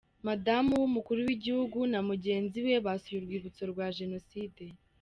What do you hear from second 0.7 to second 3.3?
wumukuru w’igihugu na mugenzi we basuye